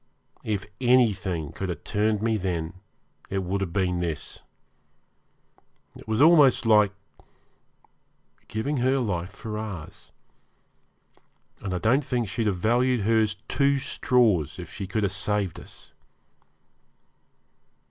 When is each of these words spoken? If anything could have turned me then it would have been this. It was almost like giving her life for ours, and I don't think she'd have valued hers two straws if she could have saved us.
If 0.43 0.65
anything 0.81 1.51
could 1.51 1.69
have 1.69 1.83
turned 1.83 2.23
me 2.23 2.35
then 2.35 2.73
it 3.29 3.43
would 3.43 3.61
have 3.61 3.71
been 3.71 3.99
this. 3.99 4.41
It 5.95 6.07
was 6.07 6.23
almost 6.23 6.65
like 6.65 6.91
giving 8.47 8.77
her 8.77 8.97
life 8.97 9.29
for 9.29 9.59
ours, 9.59 10.09
and 11.59 11.71
I 11.71 11.77
don't 11.77 12.03
think 12.03 12.27
she'd 12.27 12.47
have 12.47 12.57
valued 12.57 13.01
hers 13.01 13.37
two 13.47 13.77
straws 13.77 14.57
if 14.57 14.73
she 14.73 14.87
could 14.87 15.03
have 15.03 15.11
saved 15.11 15.59
us. 15.59 15.91